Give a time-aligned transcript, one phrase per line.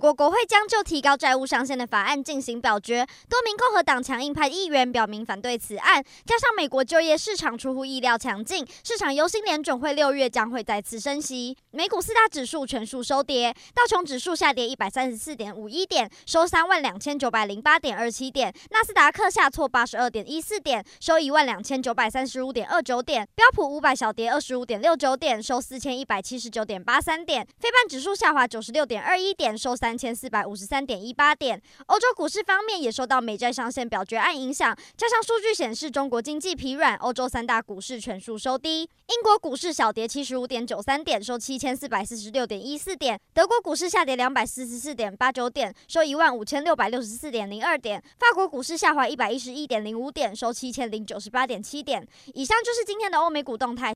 [0.00, 6.02] 美国国会将就提高债务上限的法案进行表决，多名共和党强硬派议员表明反对此案。
[6.24, 11.54] 加上美国就业市场出乎意料强劲，市场忧心联准会六月将会再次升息。
[11.72, 29.89] 美股四大指数全数收跌，道琼指数下跌一百三十四点五一点，收三万两千九百零八点二七点；纳斯达克下挫八十二点一四点，收一万两千九百三十五点二九点；标普五百小跌二十五点六九点，收四千一百七十九点八三点；非半指数下滑九十六点二一点，收三。
[29.90, 31.60] 三千四百五十三点一八点。
[31.86, 38.82] 欧洲股市方面也受到美债上限表决案影响，加上数据显示中国经济疲软，欧洲三大股市全数收低。
[38.82, 43.20] 英国股市小跌七十五点九三点，收七千四百四十六点一四点。
[43.34, 48.00] 德国股市下跌两百四十四点八九点，收一万五千六百六十四点零二点。
[48.16, 52.06] 法国股市下滑一百一十一点零五点，收七千零九十八点七点。
[52.34, 53.88] 以上就是今天的欧美股动态。